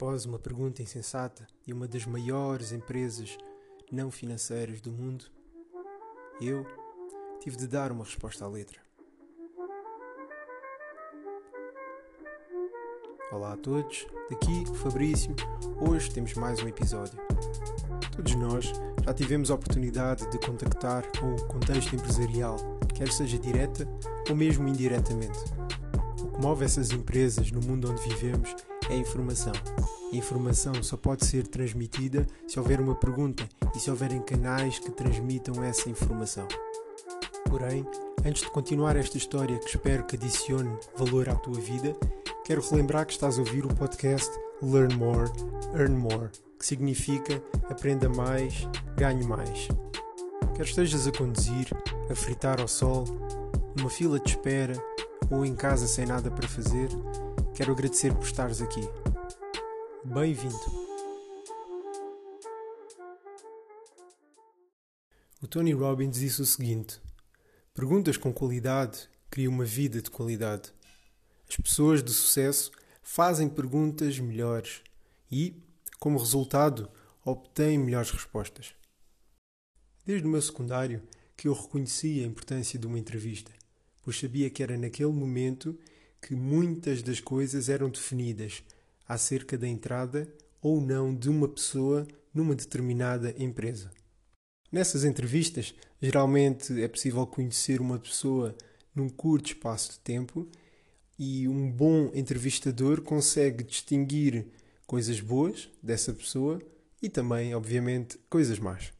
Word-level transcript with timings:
Após 0.00 0.24
uma 0.24 0.38
pergunta 0.38 0.80
insensata 0.80 1.44
de 1.66 1.72
uma 1.72 1.88
das 1.88 2.06
maiores 2.06 2.70
empresas 2.70 3.36
não 3.90 4.12
financeiras 4.12 4.80
do 4.80 4.92
mundo, 4.92 5.24
eu 6.40 6.64
tive 7.40 7.56
de 7.56 7.66
dar 7.66 7.90
uma 7.90 8.04
resposta 8.04 8.44
à 8.44 8.48
letra. 8.48 8.78
Olá 13.32 13.54
a 13.54 13.56
todos, 13.56 14.06
daqui 14.30 14.64
Fabrício. 14.76 15.34
Hoje 15.80 16.12
temos 16.12 16.32
mais 16.34 16.62
um 16.62 16.68
episódio. 16.68 17.18
Todos 18.14 18.36
nós 18.36 18.72
já 19.04 19.12
tivemos 19.12 19.50
a 19.50 19.54
oportunidade 19.56 20.30
de 20.30 20.38
contactar 20.38 21.10
com 21.18 21.34
o 21.34 21.46
contexto 21.48 21.96
empresarial, 21.96 22.56
quer 22.94 23.10
seja 23.10 23.36
direta 23.36 23.84
ou 24.30 24.36
mesmo 24.36 24.68
indiretamente. 24.68 25.40
O 26.22 26.30
que 26.30 26.40
move 26.40 26.64
essas 26.64 26.92
empresas 26.92 27.50
no 27.50 27.60
mundo 27.60 27.90
onde 27.90 28.08
vivemos 28.08 28.54
é 28.90 28.96
informação. 28.96 29.52
A 30.12 30.16
informação 30.16 30.82
só 30.82 30.96
pode 30.96 31.26
ser 31.26 31.46
transmitida 31.46 32.26
se 32.46 32.58
houver 32.58 32.80
uma 32.80 32.94
pergunta 32.94 33.46
e 33.74 33.78
se 33.78 33.90
houverem 33.90 34.22
canais 34.22 34.78
que 34.78 34.90
transmitam 34.90 35.62
essa 35.62 35.90
informação. 35.90 36.48
Porém, 37.48 37.86
antes 38.24 38.42
de 38.42 38.50
continuar 38.50 38.96
esta 38.96 39.16
história 39.16 39.58
que 39.58 39.68
espero 39.68 40.04
que 40.04 40.16
adicione 40.16 40.76
valor 40.96 41.28
à 41.28 41.34
tua 41.34 41.60
vida, 41.60 41.94
quero 42.44 42.60
relembrar 42.60 43.06
que 43.06 43.12
estás 43.12 43.38
a 43.38 43.40
ouvir 43.40 43.64
o 43.64 43.74
podcast 43.74 44.30
Learn 44.62 44.94
More, 44.96 45.30
Earn 45.74 45.96
More, 45.96 46.30
que 46.58 46.66
significa 46.66 47.42
aprenda 47.68 48.08
mais, 48.08 48.68
ganhe 48.96 49.26
mais. 49.26 49.68
Quer 50.54 50.64
estejas 50.64 51.06
a 51.06 51.12
conduzir, 51.12 51.68
a 52.10 52.14
fritar 52.14 52.60
ao 52.60 52.68
sol, 52.68 53.04
numa 53.76 53.90
fila 53.90 54.18
de 54.18 54.30
espera 54.30 54.74
ou 55.30 55.44
em 55.44 55.54
casa 55.54 55.86
sem 55.86 56.06
nada 56.06 56.30
para 56.30 56.48
fazer, 56.48 56.88
quero 57.58 57.72
agradecer 57.72 58.14
por 58.14 58.22
estares 58.22 58.62
aqui. 58.62 58.82
Bem-vindo! 60.04 60.54
O 65.42 65.46
Tony 65.48 65.72
Robbins 65.72 66.20
disse 66.20 66.40
o 66.40 66.46
seguinte: 66.46 67.00
Perguntas 67.74 68.16
com 68.16 68.32
qualidade 68.32 69.08
criam 69.28 69.52
uma 69.52 69.64
vida 69.64 70.00
de 70.00 70.08
qualidade. 70.08 70.72
As 71.48 71.56
pessoas 71.56 72.00
de 72.00 72.12
sucesso 72.12 72.70
fazem 73.02 73.48
perguntas 73.48 74.20
melhores 74.20 74.80
e, 75.28 75.60
como 75.98 76.16
resultado, 76.16 76.88
obtêm 77.24 77.76
melhores 77.76 78.12
respostas. 78.12 78.72
Desde 80.06 80.28
o 80.28 80.30
meu 80.30 80.40
secundário 80.40 81.02
que 81.36 81.48
eu 81.48 81.54
reconheci 81.54 82.22
a 82.22 82.26
importância 82.26 82.78
de 82.78 82.86
uma 82.86 83.00
entrevista, 83.00 83.50
pois 84.04 84.16
sabia 84.16 84.48
que 84.48 84.62
era 84.62 84.78
naquele 84.78 85.10
momento 85.10 85.76
que 86.20 86.34
muitas 86.34 87.02
das 87.02 87.20
coisas 87.20 87.68
eram 87.68 87.88
definidas 87.88 88.62
acerca 89.06 89.56
da 89.56 89.66
entrada 89.66 90.28
ou 90.60 90.80
não 90.80 91.14
de 91.14 91.28
uma 91.28 91.48
pessoa 91.48 92.06
numa 92.34 92.54
determinada 92.54 93.34
empresa. 93.38 93.90
Nessas 94.70 95.04
entrevistas, 95.04 95.74
geralmente 96.00 96.80
é 96.82 96.88
possível 96.88 97.26
conhecer 97.26 97.80
uma 97.80 97.98
pessoa 97.98 98.54
num 98.94 99.08
curto 99.08 99.46
espaço 99.46 99.92
de 99.92 100.00
tempo 100.00 100.46
e 101.18 101.48
um 101.48 101.70
bom 101.70 102.10
entrevistador 102.14 103.00
consegue 103.00 103.64
distinguir 103.64 104.46
coisas 104.86 105.20
boas 105.20 105.68
dessa 105.82 106.12
pessoa 106.12 106.60
e 107.00 107.08
também, 107.08 107.54
obviamente, 107.54 108.18
coisas 108.28 108.58
más. 108.58 108.92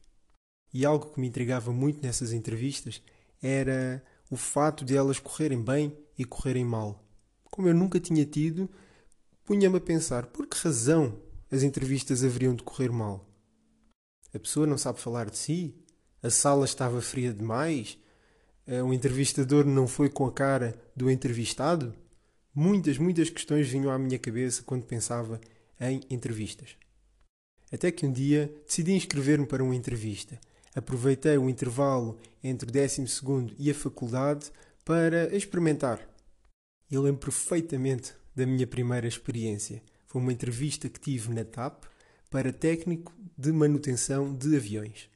E 0.73 0.85
algo 0.85 1.11
que 1.11 1.19
me 1.19 1.27
intrigava 1.27 1.71
muito 1.71 2.01
nessas 2.01 2.31
entrevistas 2.31 3.01
era 3.41 4.03
o 4.29 4.37
fato 4.37 4.83
de 4.85 4.95
elas 4.95 5.19
correrem 5.19 5.61
bem 5.61 5.95
e 6.17 6.25
correrem 6.25 6.65
mal. 6.65 7.03
Como 7.49 7.67
eu 7.67 7.73
nunca 7.73 7.99
tinha 7.99 8.25
tido, 8.25 8.69
punha-me 9.43 9.77
a 9.77 9.81
pensar 9.81 10.27
por 10.27 10.47
que 10.47 10.57
razão 10.57 11.19
as 11.51 11.63
entrevistas 11.63 12.23
haveriam 12.23 12.55
de 12.55 12.63
correr 12.63 12.91
mal. 12.91 13.27
A 14.33 14.39
pessoa 14.39 14.67
não 14.67 14.77
sabe 14.77 14.99
falar 14.99 15.29
de 15.29 15.37
si? 15.37 15.75
A 16.21 16.29
sala 16.29 16.65
estava 16.65 17.01
fria 17.01 17.33
demais? 17.33 17.97
Eh, 18.67 18.83
o 18.83 18.93
entrevistador 18.93 19.65
não 19.65 19.87
foi 19.87 20.09
com 20.09 20.25
a 20.25 20.31
cara 20.31 20.79
do 20.95 21.09
entrevistado? 21.09 21.95
Muitas, 22.53 22.97
muitas 22.97 23.29
questões 23.29 23.67
vinham 23.67 23.91
à 23.91 23.97
minha 23.97 24.19
cabeça 24.19 24.63
quando 24.63 24.85
pensava 24.85 25.39
em 25.79 26.01
entrevistas. 26.09 26.75
Até 27.71 27.91
que 27.91 28.05
um 28.05 28.11
dia 28.11 28.53
decidi 28.65 28.93
inscrever-me 28.93 29.45
para 29.45 29.63
uma 29.63 29.75
entrevista. 29.75 30.39
Aproveitei 30.75 31.37
o 31.37 31.49
intervalo 31.49 32.17
entre 32.43 32.69
o 32.69 32.71
12 32.71 33.55
e 33.57 33.71
a 33.71 33.75
faculdade 33.75 34.51
para 34.83 35.35
experimentar. 35.35 36.08
E 36.89 36.97
lembro 36.97 37.19
perfeitamente 37.19 38.13
da 38.35 38.45
minha 38.45 38.65
primeira 38.65 39.07
experiência. 39.07 39.81
Foi 40.07 40.21
uma 40.21 40.33
entrevista 40.33 40.89
que 40.89 40.99
tive 40.99 41.33
na 41.33 41.45
TAP 41.45 41.83
para 42.29 42.53
técnico 42.53 43.13
de 43.37 43.51
manutenção 43.51 44.33
de 44.33 44.55
aviões. 44.55 45.09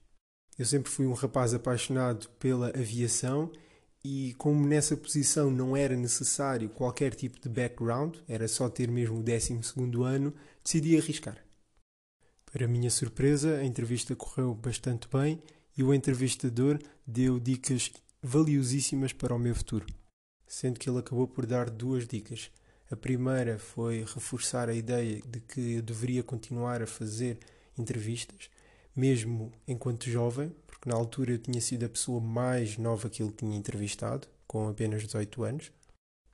Eu 0.58 0.66
sempre 0.66 0.92
fui 0.92 1.08
um 1.08 1.14
rapaz 1.14 1.54
apaixonado 1.54 2.30
pela 2.40 2.70
aviação 2.70 3.52
e, 4.04 4.36
como 4.38 4.68
nessa 4.68 4.96
posição 4.96 5.50
não 5.50 5.76
era 5.76 5.96
necessário 5.96 6.70
qualquer 6.70 7.16
tipo 7.16 7.40
de 7.40 7.50
background, 7.50 8.18
era 8.28 8.48
só 8.48 8.70
ter 8.70 8.92
mesmo 8.92 9.20
o 9.20 9.24
12 9.24 9.60
ano, 10.04 10.34
decidi 10.64 10.98
arriscar. 10.98 11.44
Para 12.52 12.68
minha 12.68 12.92
surpresa, 12.92 13.58
a 13.58 13.66
entrevista 13.66 14.16
correu 14.16 14.54
bastante 14.54 15.08
bem 15.08 15.42
e 15.76 15.84
o 15.84 15.94
entrevistador 15.94 16.78
deu 17.06 17.40
dicas 17.40 17.92
valiosíssimas 18.22 19.12
para 19.12 19.34
o 19.34 19.40
meu 19.40 19.56
futuro. 19.56 19.88
Sendo 20.54 20.80
que 20.80 20.88
ele 20.88 21.00
acabou 21.00 21.28
por 21.28 21.48
dar 21.48 21.68
duas 21.68 22.08
dicas. 22.08 22.52
A 22.92 22.96
primeira 22.96 23.58
foi 23.58 24.02
reforçar 24.02 24.70
a 24.70 24.74
ideia 24.76 25.20
de 25.26 25.40
que 25.40 25.78
eu 25.78 25.82
deveria 25.82 26.22
continuar 26.22 26.80
a 26.80 26.86
fazer 26.86 27.40
entrevistas, 27.76 28.52
mesmo 28.96 29.52
enquanto 29.68 30.12
jovem, 30.12 30.56
porque 30.68 30.88
na 30.88 30.94
altura 30.94 31.32
eu 31.32 31.40
tinha 31.40 31.60
sido 31.60 31.88
a 31.88 31.90
pessoa 31.90 32.22
mais 32.22 32.78
nova 32.78 33.10
que 33.10 33.24
ele 33.24 33.32
tinha 33.32 33.58
entrevistado, 33.58 34.28
com 34.46 34.68
apenas 34.68 35.02
18 35.02 35.44
anos, 35.44 35.72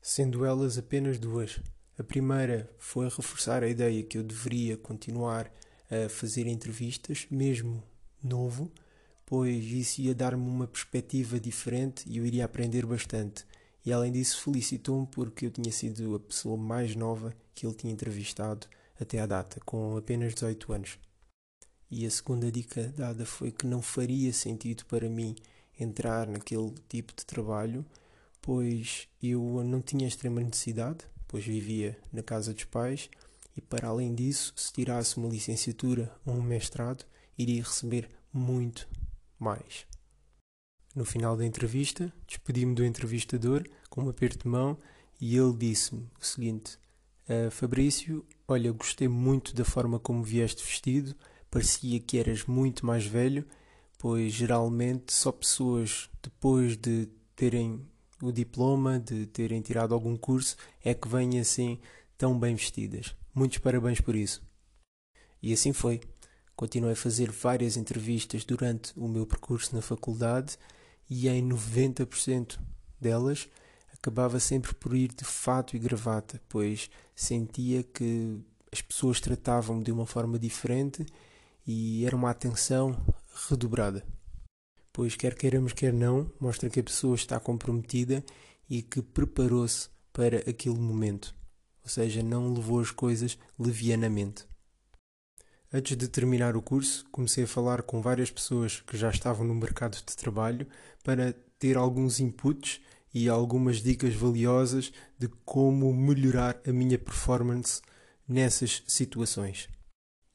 sendo 0.02 0.44
elas 0.44 0.78
apenas 0.78 1.18
duas. 1.18 1.58
A 1.98 2.04
primeira 2.04 2.70
foi 2.78 3.06
reforçar 3.06 3.64
a 3.64 3.70
ideia 3.70 4.04
que 4.04 4.18
eu 4.18 4.24
deveria 4.24 4.76
continuar 4.76 5.50
a 5.90 6.10
fazer 6.10 6.46
entrevistas, 6.46 7.26
mesmo 7.32 7.82
novo, 8.22 8.70
pois 9.26 9.64
isso 9.64 10.02
ia 10.02 10.14
dar-me 10.14 10.46
uma 10.46 10.68
perspectiva 10.68 11.40
diferente 11.40 12.04
e 12.06 12.18
eu 12.18 12.26
iria 12.26 12.44
aprender 12.44 12.86
bastante. 12.86 13.46
E 13.86 13.94
além 13.94 14.12
disso, 14.12 14.42
felicitou-me 14.42 15.08
porque 15.08 15.46
eu 15.46 15.52
tinha 15.52 15.72
sido 15.72 16.16
a 16.16 16.20
pessoa 16.20 16.58
mais 16.58 16.96
nova 16.96 17.34
que 17.56 17.66
ele 17.66 17.76
tinha 17.76 17.94
entrevistado 17.94 18.68
até 19.00 19.20
à 19.20 19.26
data, 19.26 19.60
com 19.66 19.96
apenas 19.98 20.34
18 20.34 20.74
anos. 20.74 21.00
E 21.90 22.06
a 22.06 22.12
segunda 22.12 22.52
dica 22.52 22.94
dada 22.96 23.26
foi 23.26 23.52
que 23.52 23.66
não 23.66 23.82
faria 23.82 24.32
sentido 24.32 24.86
para 24.86 25.10
mim 25.10 25.36
entrar 25.80 26.28
naquele 26.28 26.74
tipo 26.88 27.14
de 27.16 27.26
trabalho, 27.26 27.86
pois 28.42 29.08
eu 29.22 29.64
não 29.64 29.82
tinha 29.82 30.08
extrema 30.08 30.42
necessidade, 30.42 31.00
pois 31.28 31.46
vivia 31.46 31.98
na 32.12 32.22
casa 32.22 32.54
dos 32.54 32.66
pais 32.66 33.10
e 33.60 33.62
para 33.62 33.90
além 33.90 34.16
disso, 34.16 34.54
se 34.56 34.72
tirasse 34.72 35.18
uma 35.18 35.28
licenciatura 35.28 36.10
ou 36.26 36.36
um 36.36 36.42
mestrado, 36.42 37.06
iria 37.38 37.62
receber 37.62 38.10
muito 38.32 38.88
mais. 39.38 39.86
No 40.96 41.06
final 41.06 41.38
da 41.38 41.46
entrevista, 41.46 42.12
despedi-me 42.28 42.74
do 42.74 42.84
entrevistador 42.84 43.64
com 43.90 44.04
um 44.04 44.10
aperto 44.10 44.44
de 44.44 44.48
mão 44.48 44.78
e 45.22 45.38
ele 45.38 45.54
disse-me 45.54 46.10
o 46.20 46.26
seguinte: 46.26 46.80
uh, 47.30 47.52
Fabrício, 47.52 48.26
olha, 48.48 48.72
gostei 48.72 49.08
muito 49.08 49.54
da 49.54 49.64
forma 49.64 50.00
como 50.00 50.24
vieste 50.24 50.64
vestido, 50.64 51.16
parecia 51.52 52.00
que 52.00 52.18
eras 52.18 52.46
muito 52.46 52.86
mais 52.86 53.06
velho, 53.06 53.46
pois 54.00 54.34
geralmente 54.34 55.14
só 55.14 55.32
pessoas 55.32 56.10
depois 56.24 56.76
de 56.76 57.08
terem 57.36 57.86
o 58.22 58.32
diploma, 58.32 59.00
de 59.00 59.28
terem 59.28 59.62
tirado 59.62 59.94
algum 59.94 60.18
curso, 60.18 60.58
é 60.84 60.94
que 60.94 61.08
vêm 61.08 61.40
assim 61.40 61.80
tão 62.18 62.38
bem 62.38 62.56
vestidas. 62.56 63.16
Muitos 63.34 63.60
parabéns 63.60 64.02
por 64.02 64.16
isso. 64.16 64.42
E 65.42 65.54
assim 65.54 65.72
foi. 65.72 66.02
Continuei 66.56 66.92
a 66.92 66.98
fazer 66.98 67.32
várias 67.32 67.78
entrevistas 67.78 68.44
durante 68.44 68.92
o 68.98 69.08
meu 69.08 69.26
percurso 69.26 69.74
na 69.74 69.82
faculdade 69.82 70.58
e 71.10 71.28
em 71.28 71.48
90% 71.48 72.60
delas 73.00 73.50
acabava 73.94 74.40
sempre 74.40 74.74
por 74.74 74.96
ir 74.96 75.14
de 75.14 75.26
fato 75.26 75.76
e 75.76 75.80
gravata, 75.80 76.42
pois 76.48 76.90
sentia 77.16 77.84
que 77.84 78.40
as 78.72 78.82
pessoas 78.82 79.20
tratavam-me 79.20 79.84
de 79.84 79.92
uma 79.92 80.06
forma 80.06 80.38
diferente 80.38 81.06
e 81.66 82.06
era 82.06 82.16
uma 82.16 82.30
atenção 82.30 82.96
redobrada. 83.50 84.06
Pois, 84.94 85.16
quer 85.16 85.36
queiramos, 85.36 85.74
quer 85.74 85.94
não, 85.94 86.32
mostra 86.40 86.70
que 86.70 86.80
a 86.80 86.84
pessoa 86.84 87.16
está 87.16 87.40
comprometida 87.40 88.24
e 88.70 88.82
que 88.82 89.02
preparou-se 89.02 89.90
para 90.12 90.38
aquele 90.50 90.78
momento, 90.78 91.36
ou 91.84 91.90
seja, 91.90 92.24
não 92.24 92.54
levou 92.54 92.80
as 92.80 92.92
coisas 92.92 93.38
levianamente. 93.58 94.49
Antes 95.72 95.96
de 95.96 96.08
terminar 96.08 96.56
o 96.56 96.64
curso, 96.64 97.06
comecei 97.12 97.44
a 97.44 97.48
falar 97.48 97.84
com 97.84 98.02
várias 98.02 98.32
pessoas 98.32 98.82
que 98.82 98.98
já 98.98 99.12
estavam 99.12 99.46
no 99.46 99.54
mercado 99.54 99.96
de 99.96 100.18
trabalho 100.18 100.66
para 101.04 101.32
ter 101.60 101.78
alguns 101.78 102.20
inputs 102.20 102.82
e 103.14 103.30
algumas 103.30 103.78
dicas 103.78 104.16
valiosas 104.16 104.92
de 105.18 105.28
como 105.46 105.94
melhorar 105.94 106.60
a 106.68 106.72
minha 106.72 106.98
performance 106.98 107.84
nessas 108.28 108.82
situações. 108.88 109.70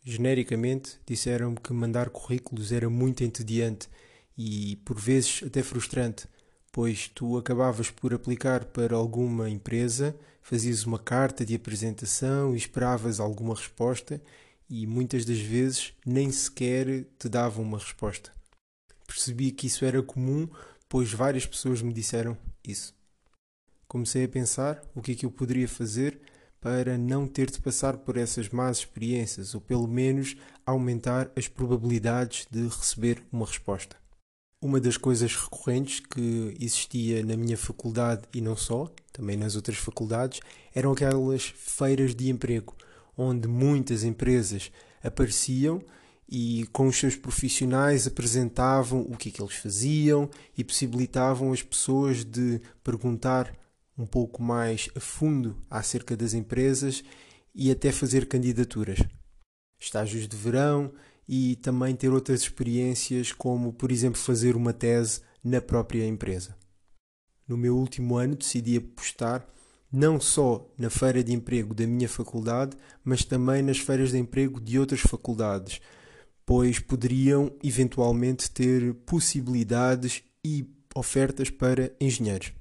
Genericamente, 0.04 1.00
disseram-me 1.04 1.56
que 1.56 1.72
mandar 1.72 2.10
currículos 2.10 2.70
era 2.70 2.88
muito 2.88 3.24
entediante 3.24 3.88
e, 4.38 4.76
por 4.84 5.00
vezes, 5.00 5.42
até 5.44 5.64
frustrante, 5.64 6.28
pois 6.70 7.08
tu 7.08 7.36
acabavas 7.36 7.90
por 7.90 8.14
aplicar 8.14 8.66
para 8.66 8.94
alguma 8.94 9.50
empresa, 9.50 10.14
fazias 10.40 10.84
uma 10.84 10.98
carta 10.98 11.44
de 11.44 11.56
apresentação 11.56 12.54
e 12.54 12.58
esperavas 12.58 13.18
alguma 13.18 13.54
resposta 13.54 14.22
e 14.68 14.86
muitas 14.86 15.24
das 15.24 15.38
vezes 15.38 15.92
nem 16.04 16.30
sequer 16.30 17.04
te 17.18 17.28
davam 17.28 17.64
uma 17.64 17.78
resposta. 17.78 18.32
Percebi 19.06 19.50
que 19.50 19.66
isso 19.66 19.84
era 19.84 20.02
comum, 20.02 20.48
pois 20.88 21.12
várias 21.12 21.46
pessoas 21.46 21.82
me 21.82 21.92
disseram 21.92 22.36
isso. 22.66 22.94
Comecei 23.86 24.24
a 24.24 24.28
pensar 24.28 24.82
o 24.94 25.02
que 25.02 25.12
é 25.12 25.14
que 25.14 25.26
eu 25.26 25.30
poderia 25.30 25.68
fazer 25.68 26.20
para 26.60 26.96
não 26.96 27.26
ter 27.28 27.50
de 27.50 27.60
passar 27.60 27.98
por 27.98 28.16
essas 28.16 28.48
más 28.48 28.78
experiências, 28.78 29.54
ou 29.54 29.60
pelo 29.60 29.86
menos 29.86 30.34
aumentar 30.64 31.30
as 31.36 31.46
probabilidades 31.46 32.46
de 32.50 32.66
receber 32.66 33.22
uma 33.30 33.44
resposta. 33.44 33.96
Uma 34.62 34.80
das 34.80 34.96
coisas 34.96 35.36
recorrentes 35.36 36.00
que 36.00 36.56
existia 36.58 37.22
na 37.22 37.36
minha 37.36 37.58
faculdade 37.58 38.22
e 38.32 38.40
não 38.40 38.56
só, 38.56 38.90
também 39.12 39.36
nas 39.36 39.56
outras 39.56 39.76
faculdades, 39.76 40.40
eram 40.74 40.92
aquelas 40.92 41.52
feiras 41.54 42.14
de 42.14 42.30
emprego, 42.30 42.74
onde 43.16 43.48
muitas 43.48 44.04
empresas 44.04 44.70
apareciam 45.02 45.82
e 46.28 46.66
com 46.72 46.86
os 46.86 46.96
seus 46.96 47.16
profissionais 47.16 48.06
apresentavam 48.06 49.02
o 49.02 49.16
que 49.16 49.28
é 49.28 49.32
que 49.32 49.42
eles 49.42 49.54
faziam 49.54 50.28
e 50.56 50.64
possibilitavam 50.64 51.52
as 51.52 51.62
pessoas 51.62 52.24
de 52.24 52.60
perguntar 52.82 53.54
um 53.96 54.06
pouco 54.06 54.42
mais 54.42 54.88
a 54.96 55.00
fundo 55.00 55.56
acerca 55.70 56.16
das 56.16 56.34
empresas 56.34 57.04
e 57.54 57.70
até 57.70 57.92
fazer 57.92 58.26
candidaturas. 58.26 58.98
Estágios 59.78 60.26
de 60.26 60.36
verão 60.36 60.92
e 61.28 61.56
também 61.56 61.94
ter 61.94 62.10
outras 62.10 62.40
experiências, 62.40 63.32
como 63.32 63.72
por 63.72 63.92
exemplo 63.92 64.18
fazer 64.18 64.56
uma 64.56 64.72
tese 64.72 65.20
na 65.42 65.60
própria 65.60 66.06
empresa. 66.06 66.56
No 67.46 67.56
meu 67.56 67.76
último 67.76 68.16
ano 68.16 68.34
decidi 68.34 68.78
apostar 68.78 69.46
não 69.96 70.18
só 70.20 70.68
na 70.76 70.90
feira 70.90 71.22
de 71.22 71.32
emprego 71.32 71.72
da 71.72 71.86
minha 71.86 72.08
faculdade, 72.08 72.76
mas 73.04 73.24
também 73.24 73.62
nas 73.62 73.78
feiras 73.78 74.10
de 74.10 74.18
emprego 74.18 74.60
de 74.60 74.76
outras 74.76 74.98
faculdades, 74.98 75.80
pois 76.44 76.80
poderiam 76.80 77.52
eventualmente 77.62 78.50
ter 78.50 78.92
possibilidades 79.06 80.24
e 80.44 80.68
ofertas 80.96 81.48
para 81.48 81.92
engenheiros. 82.00 82.52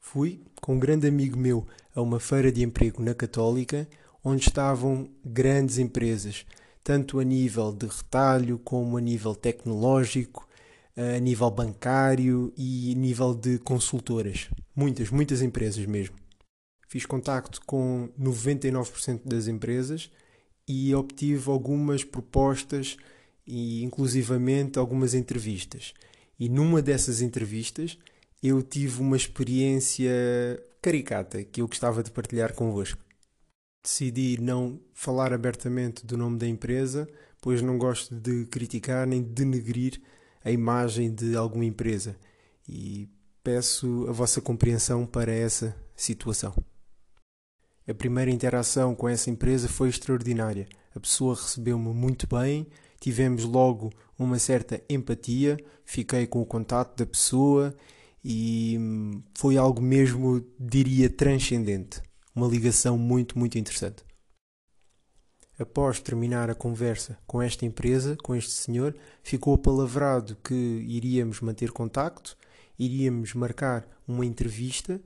Fui 0.00 0.44
com 0.62 0.76
um 0.76 0.78
grande 0.78 1.06
amigo 1.06 1.36
meu 1.36 1.66
a 1.94 2.00
uma 2.00 2.18
feira 2.18 2.50
de 2.50 2.62
emprego 2.62 3.02
na 3.02 3.12
Católica, 3.12 3.86
onde 4.24 4.48
estavam 4.48 5.10
grandes 5.22 5.76
empresas, 5.76 6.46
tanto 6.82 7.18
a 7.18 7.24
nível 7.24 7.70
de 7.70 7.86
retalho 7.86 8.58
como 8.60 8.96
a 8.96 9.00
nível 9.02 9.34
tecnológico, 9.34 10.48
a 10.96 11.18
nível 11.20 11.50
bancário 11.50 12.50
e 12.56 12.92
a 12.92 12.98
nível 12.98 13.34
de 13.34 13.58
consultoras. 13.58 14.48
Muitas, 14.74 15.10
muitas 15.10 15.42
empresas 15.42 15.84
mesmo. 15.84 16.16
Fiz 16.88 17.04
contacto 17.04 17.60
com 17.66 18.08
99% 18.18 19.22
das 19.24 19.48
empresas 19.48 20.10
e 20.68 20.94
obtive 20.94 21.50
algumas 21.50 22.04
propostas 22.04 22.96
e 23.46 23.82
inclusivamente 23.84 24.78
algumas 24.78 25.14
entrevistas. 25.14 25.94
E 26.38 26.48
numa 26.48 26.82
dessas 26.82 27.20
entrevistas 27.20 27.98
eu 28.42 28.62
tive 28.62 29.00
uma 29.00 29.16
experiência 29.16 30.12
caricata 30.82 31.42
que 31.42 31.60
eu 31.60 31.66
gostava 31.66 32.02
de 32.02 32.10
partilhar 32.10 32.54
convosco. 32.54 33.00
Decidi 33.82 34.40
não 34.40 34.80
falar 34.92 35.32
abertamente 35.32 36.04
do 36.04 36.16
nome 36.16 36.38
da 36.38 36.46
empresa, 36.46 37.08
pois 37.40 37.62
não 37.62 37.78
gosto 37.78 38.14
de 38.14 38.44
criticar 38.46 39.06
nem 39.06 39.22
de 39.22 39.30
denegrir 39.30 40.00
a 40.44 40.50
imagem 40.50 41.12
de 41.12 41.36
alguma 41.36 41.64
empresa 41.64 42.16
e 42.68 43.08
peço 43.42 44.06
a 44.08 44.12
vossa 44.12 44.40
compreensão 44.40 45.06
para 45.06 45.32
essa 45.32 45.76
situação. 45.94 46.54
A 47.88 47.94
primeira 47.94 48.32
interação 48.32 48.96
com 48.96 49.08
essa 49.08 49.30
empresa 49.30 49.68
foi 49.68 49.88
extraordinária. 49.88 50.68
A 50.94 50.98
pessoa 50.98 51.36
recebeu-me 51.36 51.94
muito 51.94 52.26
bem, 52.26 52.66
tivemos 52.98 53.44
logo 53.44 53.92
uma 54.18 54.40
certa 54.40 54.82
empatia, 54.90 55.56
fiquei 55.84 56.26
com 56.26 56.40
o 56.40 56.46
contato 56.46 56.96
da 56.96 57.06
pessoa 57.06 57.72
e 58.24 58.76
hum, 58.76 59.22
foi 59.34 59.56
algo 59.56 59.80
mesmo, 59.80 60.44
diria, 60.58 61.08
transcendente. 61.08 62.02
Uma 62.34 62.48
ligação 62.48 62.98
muito, 62.98 63.38
muito 63.38 63.56
interessante. 63.56 64.02
Após 65.56 66.00
terminar 66.00 66.50
a 66.50 66.54
conversa 66.56 67.16
com 67.24 67.40
esta 67.40 67.64
empresa, 67.64 68.16
com 68.22 68.34
este 68.34 68.50
senhor, 68.50 68.96
ficou 69.22 69.54
apalavrado 69.54 70.36
que 70.42 70.54
iríamos 70.54 71.40
manter 71.40 71.70
contacto, 71.70 72.36
iríamos 72.76 73.32
marcar 73.32 73.86
uma 74.08 74.26
entrevista 74.26 75.00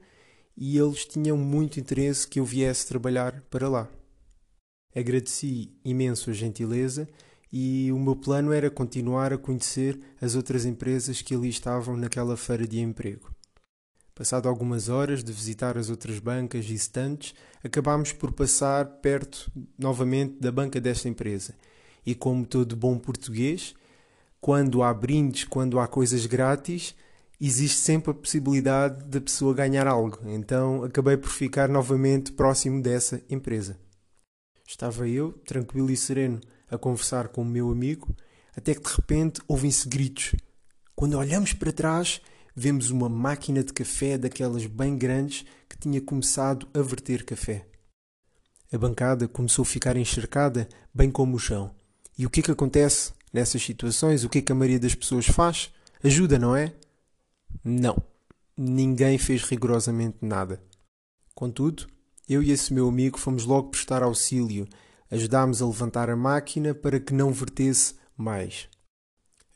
e 0.61 0.77
eles 0.77 1.07
tinham 1.07 1.39
muito 1.39 1.81
interesse 1.81 2.29
que 2.29 2.39
eu 2.39 2.45
viesse 2.45 2.87
trabalhar 2.87 3.41
para 3.49 3.67
lá. 3.67 3.89
Agradeci 4.95 5.73
imenso 5.83 6.29
a 6.29 6.35
gentileza 6.35 7.09
e 7.51 7.91
o 7.91 7.99
meu 7.99 8.15
plano 8.15 8.53
era 8.53 8.71
continuar 8.71 9.33
a 9.33 9.39
conhecer 9.39 9.99
as 10.21 10.35
outras 10.35 10.67
empresas 10.67 11.23
que 11.23 11.35
ali 11.35 11.49
estavam 11.49 11.97
naquela 11.97 12.37
feira 12.37 12.69
de 12.69 12.79
emprego. 12.79 13.35
Passado 14.15 14.51
algumas 14.51 14.91
horas 14.91 15.25
de 15.25 15.33
visitar 15.33 15.79
as 15.79 15.89
outras 15.89 16.19
bancas 16.19 16.67
e 16.69 16.75
estantes, 16.75 17.35
acabámos 17.65 18.13
por 18.13 18.31
passar 18.31 18.85
perto 18.85 19.51
novamente 19.79 20.39
da 20.39 20.53
banca 20.53 20.79
desta 20.79 21.09
empresa. 21.09 21.55
E 22.05 22.15
como 22.15 22.45
todo 22.45 22.77
bom 22.77 22.99
português, 22.99 23.75
quando 24.39 24.83
há 24.83 24.93
brindes, 24.93 25.45
quando 25.45 25.81
há 25.81 25.89
coisas 25.89 26.27
grátis, 26.27 26.95
existe 27.41 27.79
sempre 27.79 28.11
a 28.11 28.15
possibilidade 28.15 29.05
da 29.05 29.21
pessoa 29.21 29.55
ganhar 29.55 29.87
algo. 29.87 30.19
Então 30.27 30.85
acabei 30.85 31.17
por 31.17 31.31
ficar 31.31 31.69
novamente 31.69 32.33
próximo 32.33 32.83
dessa 32.83 33.23
empresa. 33.31 33.79
Estava 34.67 35.09
eu, 35.09 35.33
tranquilo 35.45 35.91
e 35.91 35.97
sereno, 35.97 36.41
a 36.71 36.79
conversar 36.79 37.29
com 37.29 37.43
o 37.43 37.45
meu 37.45 37.71
amigo, 37.71 38.15
até 38.57 38.75
que 38.75 38.83
de 38.83 38.95
repente 38.95 39.41
ouvem-se 39.49 39.89
gritos. 39.89 40.35
Quando 40.95 41.19
olhamos 41.19 41.53
para 41.53 41.73
trás, 41.73 42.21
vemos 42.55 42.91
uma 42.91 43.09
máquina 43.09 43.65
de 43.65 43.73
café 43.73 44.19
daquelas 44.19 44.67
bem 44.67 44.97
grandes 44.97 45.45
que 45.69 45.79
tinha 45.79 46.01
começado 46.01 46.69
a 46.75 46.83
verter 46.83 47.25
café. 47.25 47.67
A 48.73 48.79
bancada 48.79 49.27
começou 49.27 49.63
a 49.63 49.67
ficar 49.67 49.97
encharcada, 49.97 50.69
bem 50.95 51.11
como 51.11 51.37
o 51.37 51.41
chão. 51.41 51.75
E 52.17 52.25
o 52.25 52.31
que 52.31 52.41
é 52.41 52.43
que 52.43 52.51
acontece 52.51 53.13
nessas 53.33 53.63
situações? 53.63 54.23
O 54.23 54.29
que 54.29 54.39
é 54.39 54.43
que 54.43 54.53
a 54.53 54.55
maioria 54.55 54.79
das 54.79 54.95
pessoas 54.95 55.27
faz? 55.27 55.73
Ajuda, 56.05 56.39
não 56.39 56.55
é? 56.55 56.73
Não. 57.65 58.03
Ninguém 58.57 59.19
fez 59.19 59.43
rigorosamente 59.45 60.19
nada. 60.21 60.63
Contudo, 61.35 61.87
eu 62.29 62.43
e 62.43 62.51
esse 62.51 62.73
meu 62.73 62.89
amigo 62.89 63.19
fomos 63.19 63.45
logo 63.45 63.71
prestar 63.71 64.03
auxílio 64.03 64.69
Ajudámos 65.11 65.61
a 65.61 65.67
levantar 65.67 66.09
a 66.09 66.15
máquina 66.15 66.73
para 66.73 67.01
que 67.01 67.13
não 67.13 67.33
vertesse 67.33 67.97
mais. 68.17 68.69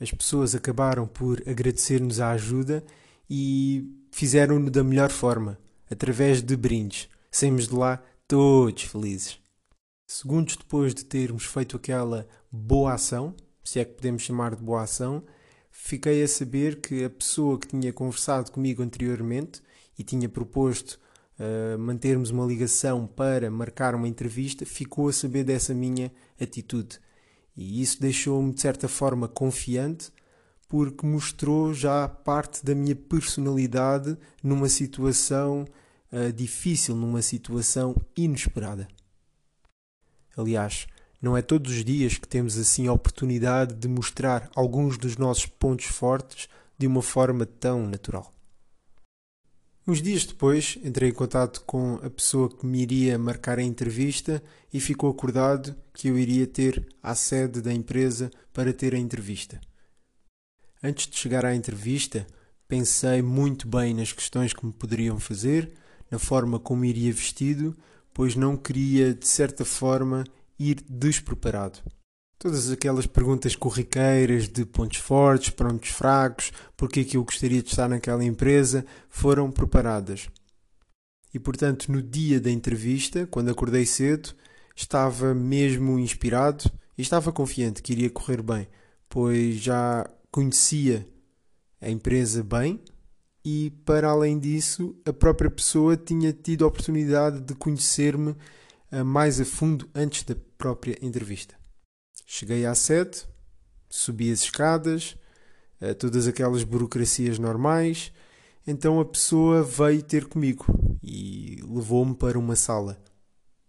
As 0.00 0.10
pessoas 0.10 0.52
acabaram 0.52 1.06
por 1.06 1.40
agradecer-nos 1.48 2.18
a 2.18 2.32
ajuda 2.32 2.84
e 3.30 3.88
fizeram-no 4.10 4.68
da 4.68 4.82
melhor 4.82 5.10
forma, 5.10 5.56
através 5.88 6.42
de 6.42 6.56
brindes. 6.56 7.08
Saímos 7.30 7.68
de 7.68 7.74
lá 7.74 8.02
todos 8.26 8.82
felizes. 8.82 9.38
Segundos 10.08 10.56
depois 10.56 10.92
de 10.92 11.04
termos 11.04 11.44
feito 11.44 11.76
aquela 11.76 12.26
boa 12.50 12.94
ação, 12.94 13.32
se 13.62 13.78
é 13.78 13.84
que 13.84 13.94
podemos 13.94 14.22
chamar 14.22 14.56
de 14.56 14.62
boa 14.62 14.82
ação, 14.82 15.22
fiquei 15.76 16.22
a 16.22 16.28
saber 16.28 16.80
que 16.80 17.04
a 17.04 17.10
pessoa 17.10 17.58
que 17.58 17.66
tinha 17.66 17.92
conversado 17.92 18.52
comigo 18.52 18.80
anteriormente 18.80 19.60
e 19.98 20.04
tinha 20.04 20.28
proposto 20.28 21.00
uh, 21.38 21.76
mantermos 21.78 22.30
uma 22.30 22.46
ligação 22.46 23.08
para 23.08 23.50
marcar 23.50 23.94
uma 23.94 24.06
entrevista, 24.06 24.64
ficou 24.64 25.08
a 25.08 25.12
saber 25.12 25.42
dessa 25.42 25.74
minha 25.74 26.12
atitude. 26.40 27.00
E 27.56 27.82
isso 27.82 28.00
deixou-me, 28.00 28.52
de 28.52 28.60
certa 28.60 28.86
forma, 28.86 29.26
confiante, 29.26 30.12
porque 30.68 31.04
mostrou 31.04 31.74
já 31.74 32.08
parte 32.08 32.64
da 32.64 32.74
minha 32.74 32.94
personalidade 32.94 34.16
numa 34.42 34.68
situação 34.68 35.66
uh, 36.12 36.32
difícil, 36.32 36.94
numa 36.94 37.20
situação 37.20 37.96
inesperada. 38.16 38.86
Aliás, 40.36 40.86
não 41.24 41.34
é 41.34 41.40
todos 41.40 41.72
os 41.72 41.82
dias 41.82 42.18
que 42.18 42.28
temos 42.28 42.58
assim 42.58 42.86
a 42.86 42.92
oportunidade 42.92 43.74
de 43.74 43.88
mostrar 43.88 44.50
alguns 44.54 44.98
dos 44.98 45.16
nossos 45.16 45.46
pontos 45.46 45.86
fortes 45.86 46.50
de 46.78 46.86
uma 46.86 47.00
forma 47.00 47.46
tão 47.46 47.86
natural. 47.88 48.30
Uns 49.86 50.02
dias 50.02 50.26
depois, 50.26 50.78
entrei 50.84 51.08
em 51.08 51.14
contato 51.14 51.62
com 51.62 51.94
a 52.02 52.10
pessoa 52.10 52.54
que 52.54 52.66
me 52.66 52.82
iria 52.82 53.18
marcar 53.18 53.58
a 53.58 53.62
entrevista 53.62 54.42
e 54.70 54.78
ficou 54.78 55.10
acordado 55.10 55.74
que 55.94 56.08
eu 56.08 56.18
iria 56.18 56.46
ter 56.46 56.86
à 57.02 57.14
sede 57.14 57.62
da 57.62 57.72
empresa 57.72 58.30
para 58.52 58.70
ter 58.70 58.94
a 58.94 58.98
entrevista. 58.98 59.58
Antes 60.82 61.06
de 61.06 61.16
chegar 61.16 61.46
à 61.46 61.54
entrevista, 61.54 62.26
pensei 62.68 63.22
muito 63.22 63.66
bem 63.66 63.94
nas 63.94 64.12
questões 64.12 64.52
que 64.52 64.66
me 64.66 64.72
poderiam 64.74 65.18
fazer, 65.18 65.72
na 66.10 66.18
forma 66.18 66.58
como 66.58 66.84
iria 66.84 67.14
vestido, 67.14 67.74
pois 68.12 68.36
não 68.36 68.58
queria, 68.58 69.14
de 69.14 69.26
certa 69.26 69.64
forma, 69.64 70.24
ir 70.70 70.84
despreparado. 70.88 71.78
Todas 72.38 72.70
aquelas 72.70 73.06
perguntas 73.06 73.56
corriqueiras 73.56 74.48
de 74.48 74.66
pontos 74.66 74.98
fortes, 74.98 75.50
pontos 75.50 75.90
fracos, 75.90 76.52
porque 76.76 77.00
é 77.00 77.04
que 77.04 77.16
eu 77.16 77.24
gostaria 77.24 77.62
de 77.62 77.70
estar 77.70 77.88
naquela 77.88 78.24
empresa, 78.24 78.84
foram 79.08 79.50
preparadas. 79.50 80.28
E 81.32 81.38
portanto, 81.38 81.90
no 81.90 82.02
dia 82.02 82.40
da 82.40 82.50
entrevista, 82.50 83.26
quando 83.26 83.50
acordei 83.50 83.86
cedo, 83.86 84.34
estava 84.76 85.34
mesmo 85.34 85.98
inspirado 85.98 86.70
e 86.96 87.02
estava 87.02 87.32
confiante 87.32 87.82
que 87.82 87.92
iria 87.92 88.10
correr 88.10 88.42
bem, 88.42 88.68
pois 89.08 89.56
já 89.56 90.08
conhecia 90.30 91.06
a 91.80 91.90
empresa 91.90 92.42
bem 92.42 92.80
e, 93.44 93.70
para 93.84 94.08
além 94.08 94.38
disso, 94.38 94.96
a 95.04 95.12
própria 95.12 95.50
pessoa 95.50 95.96
tinha 95.96 96.32
tido 96.32 96.64
a 96.64 96.68
oportunidade 96.68 97.40
de 97.40 97.54
conhecer-me 97.54 98.34
eh, 98.90 99.02
mais 99.02 99.40
a 99.40 99.44
fundo 99.44 99.88
antes 99.94 100.22
da 100.22 100.34
própria 100.64 100.96
entrevista. 101.02 101.54
Cheguei 102.24 102.64
à 102.64 102.74
sede, 102.74 103.26
subi 103.86 104.32
as 104.32 104.40
escadas, 104.44 105.14
eh, 105.78 105.92
todas 105.92 106.26
aquelas 106.26 106.64
burocracias 106.64 107.38
normais, 107.38 108.10
então 108.66 108.98
a 108.98 109.04
pessoa 109.04 109.62
veio 109.62 110.02
ter 110.02 110.24
comigo 110.24 110.64
e 111.02 111.60
levou-me 111.62 112.14
para 112.14 112.38
uma 112.38 112.56
sala. 112.56 112.98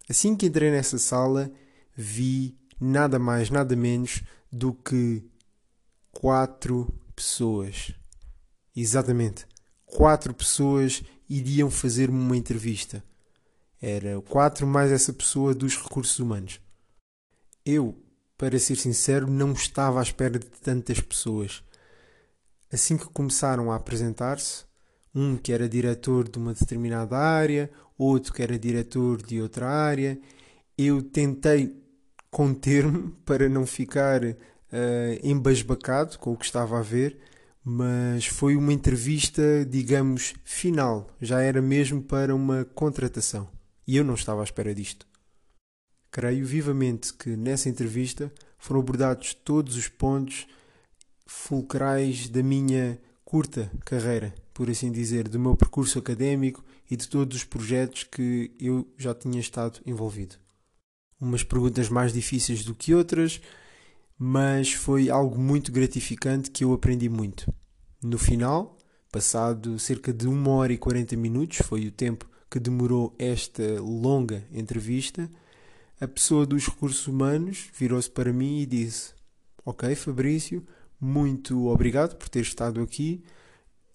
Assim 0.10 0.38
que 0.38 0.46
entrei 0.46 0.72
nessa 0.72 0.98
sala, 0.98 1.52
vi 1.94 2.58
nada 2.80 3.20
mais, 3.20 3.50
nada 3.50 3.76
menos 3.76 4.24
do 4.50 4.74
que 4.74 5.22
quatro 6.14 6.88
pessoas. 7.14 7.94
Exatamente 8.74 9.46
quatro 9.86 10.34
pessoas 10.34 11.04
iriam 11.30 11.70
fazer-me 11.70 12.18
uma 12.18 12.38
entrevista. 12.38 13.04
Era 13.82 14.22
quatro 14.22 14.66
mais 14.66 14.94
essa 14.94 15.12
pessoa 15.12 15.54
dos 15.54 15.76
recursos 15.76 16.20
humanos. 16.20 16.64
Eu, 17.66 17.96
para 18.38 18.60
ser 18.60 18.76
sincero, 18.76 19.28
não 19.28 19.54
estava 19.54 20.00
à 20.00 20.04
espera 20.04 20.38
de 20.38 20.46
tantas 20.46 21.00
pessoas. 21.00 21.64
Assim 22.72 22.98
que 22.98 23.06
começaram 23.06 23.72
a 23.72 23.76
apresentar-se, 23.76 24.66
um 25.14 25.38
que 25.38 25.52
era 25.52 25.68
diretor 25.68 26.30
de 26.30 26.38
uma 26.38 26.54
determinada 26.54 27.18
área, 27.18 27.72
outro 27.98 28.34
que 28.34 28.44
era 28.44 28.60
diretor 28.60 29.22
de 29.22 29.42
outra 29.42 29.68
área, 29.68 30.20
eu 30.78 31.02
tentei 31.02 31.76
conter-me 32.30 33.14
para 33.26 33.50
não 33.50 33.66
ficar 33.66 34.24
uh, 34.24 34.36
embasbacado 35.24 36.20
com 36.20 36.34
o 36.34 36.38
que 36.38 36.46
estava 36.46 36.78
a 36.78 36.82
ver 36.82 37.18
mas 37.68 38.28
foi 38.28 38.56
uma 38.56 38.72
entrevista, 38.72 39.66
digamos, 39.68 40.36
final. 40.44 41.10
Já 41.20 41.42
era 41.42 41.60
mesmo 41.64 42.00
para 42.00 42.36
uma 42.36 42.64
contratação. 42.64 43.50
E 43.88 43.98
eu 43.98 44.04
não 44.04 44.14
estava 44.14 44.42
à 44.42 44.44
espera 44.44 44.74
disto. 44.76 45.08
Creio 46.16 46.46
vivamente 46.46 47.14
que 47.14 47.36
nessa 47.36 47.68
entrevista 47.68 48.32
foram 48.58 48.80
abordados 48.80 49.34
todos 49.34 49.76
os 49.76 49.90
pontos 49.90 50.48
fulcrais 51.26 52.30
da 52.30 52.42
minha 52.42 52.98
curta 53.26 53.70
carreira, 53.84 54.34
por 54.54 54.70
assim 54.70 54.94
dizer, 54.94 55.28
do 55.28 55.38
meu 55.38 55.58
percurso 55.58 56.00
académico 56.00 56.64
e 56.90 56.96
de 56.96 57.10
todos 57.10 57.36
os 57.36 57.44
projetos 57.44 58.06
que 58.06 58.50
eu 58.58 58.88
já 58.98 59.14
tinha 59.14 59.42
estado 59.42 59.82
envolvido. 59.86 60.38
Umas 61.20 61.44
perguntas 61.44 61.90
mais 61.90 62.14
difíceis 62.14 62.64
do 62.64 62.74
que 62.74 62.96
outras, 62.96 63.42
mas 64.18 64.72
foi 64.72 65.10
algo 65.10 65.38
muito 65.38 65.70
gratificante 65.70 66.50
que 66.50 66.64
eu 66.64 66.72
aprendi 66.72 67.10
muito. 67.10 67.54
No 68.02 68.18
final, 68.18 68.78
passado 69.12 69.78
cerca 69.78 70.14
de 70.14 70.30
1 70.30 70.48
hora 70.48 70.72
e 70.72 70.78
40 70.78 71.18
minutos, 71.18 71.58
foi 71.58 71.86
o 71.86 71.92
tempo 71.92 72.26
que 72.50 72.58
demorou 72.58 73.14
esta 73.20 73.82
longa 73.82 74.48
entrevista, 74.50 75.30
a 76.00 76.08
pessoa 76.08 76.46
dos 76.46 76.66
recursos 76.66 77.08
humanos 77.08 77.70
virou-se 77.74 78.10
para 78.10 78.34
mim 78.34 78.60
e 78.60 78.66
disse: 78.66 79.14
Ok, 79.66 79.94
Fabrício, 79.96 80.66
muito 81.00 81.68
obrigado 81.68 82.16
por 82.16 82.30
ter 82.30 82.42
estado 82.42 82.82
aqui. 82.82 83.24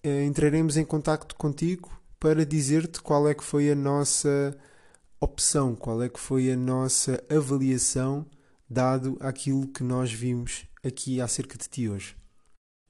Eh, 0.03 0.25
entraremos 0.25 0.77
em 0.77 0.85
contato 0.85 1.35
contigo 1.35 1.91
para 2.19 2.45
dizer-te 2.45 3.01
qual 3.01 3.27
é 3.27 3.33
que 3.33 3.43
foi 3.43 3.71
a 3.71 3.75
nossa 3.75 4.57
opção, 5.19 5.75
qual 5.75 6.01
é 6.01 6.09
que 6.09 6.19
foi 6.19 6.51
a 6.51 6.57
nossa 6.57 7.23
avaliação 7.29 8.25
dado 8.69 9.17
aquilo 9.19 9.67
que 9.67 9.83
nós 9.83 10.11
vimos 10.11 10.65
aqui 10.83 11.21
acerca 11.21 11.57
de 11.57 11.67
ti 11.67 11.89
hoje. 11.89 12.15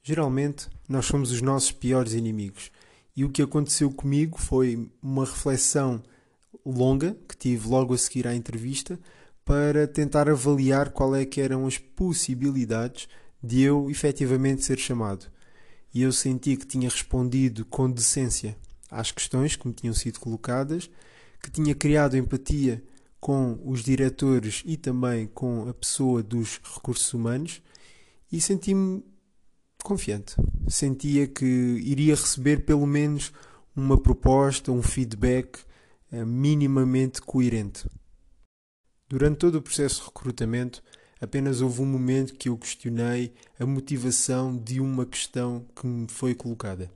Geralmente, 0.02 0.68
nós 0.88 1.06
somos 1.06 1.30
os 1.30 1.42
nossos 1.42 1.72
piores 1.72 2.12
inimigos. 2.12 2.70
E 3.14 3.24
o 3.24 3.30
que 3.30 3.42
aconteceu 3.42 3.90
comigo 3.90 4.38
foi 4.38 4.90
uma 5.02 5.24
reflexão 5.24 6.02
longa 6.64 7.16
que 7.28 7.36
tive 7.36 7.68
logo 7.68 7.94
a 7.94 7.98
seguir 7.98 8.26
à 8.26 8.34
entrevista 8.34 8.98
para 9.44 9.86
tentar 9.86 10.28
avaliar 10.28 10.90
qual 10.90 11.14
é 11.14 11.24
que 11.24 11.40
eram 11.40 11.66
as 11.66 11.78
possibilidades 11.78 13.08
de 13.42 13.62
eu 13.62 13.90
efetivamente 13.90 14.64
ser 14.64 14.78
chamado. 14.78 15.26
E 15.92 16.02
eu 16.02 16.12
senti 16.12 16.56
que 16.56 16.66
tinha 16.66 16.88
respondido 16.88 17.64
com 17.66 17.90
decência 17.90 18.56
às 18.90 19.10
questões 19.10 19.56
que 19.56 19.66
me 19.66 19.74
tinham 19.74 19.94
sido 19.94 20.20
colocadas, 20.20 20.88
que 21.42 21.50
tinha 21.50 21.74
criado 21.74 22.16
empatia 22.16 22.82
com 23.20 23.58
os 23.64 23.82
diretores 23.82 24.62
e 24.64 24.76
também 24.76 25.26
com 25.26 25.68
a 25.68 25.74
pessoa 25.74 26.22
dos 26.22 26.60
recursos 26.74 27.12
humanos 27.12 27.62
e 28.30 28.40
senti-me 28.40 29.04
confiante. 29.82 30.34
Sentia 30.68 31.26
que 31.26 31.44
iria 31.44 32.14
receber 32.14 32.64
pelo 32.64 32.86
menos 32.86 33.32
uma 33.74 34.00
proposta, 34.00 34.70
um 34.70 34.82
feedback 34.82 35.58
minimamente 36.24 37.22
coerente. 37.22 37.88
Durante 39.08 39.38
todo 39.38 39.56
o 39.56 39.62
processo 39.62 40.00
de 40.00 40.06
recrutamento, 40.06 40.82
apenas 41.20 41.60
houve 41.60 41.82
um 41.82 41.86
momento 41.86 42.34
que 42.34 42.48
eu 42.48 42.56
questionei 42.56 43.32
a 43.58 43.64
motivação 43.64 44.56
de 44.56 44.80
uma 44.80 45.06
questão 45.06 45.66
que 45.74 45.86
me 45.86 46.08
foi 46.08 46.34
colocada. 46.34 46.90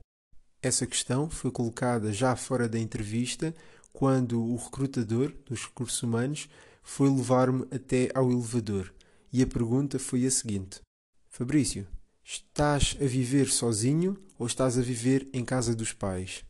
Essa 0.61 0.85
questão 0.85 1.29
foi 1.29 1.51
colocada 1.51 2.11
já 2.11 2.35
fora 2.35 2.67
da 2.67 2.79
entrevista 2.79 3.53
quando 3.93 4.43
o 4.43 4.55
recrutador 4.55 5.33
dos 5.45 5.63
recursos 5.65 6.01
humanos 6.03 6.49
foi 6.83 7.09
levar-me 7.09 7.65
até 7.71 8.09
ao 8.13 8.31
elevador 8.31 8.93
e 9.31 9.41
a 9.41 9.47
pergunta 9.47 9.99
foi 9.99 10.25
a 10.25 10.31
seguinte: 10.31 10.81
Fabrício, 11.29 11.87
estás 12.23 12.97
a 12.99 13.05
viver 13.05 13.47
sozinho 13.47 14.17
ou 14.37 14.47
estás 14.47 14.77
a 14.77 14.81
viver 14.81 15.27
em 15.33 15.45
casa 15.45 15.75
dos 15.75 15.93
pais? 15.93 16.43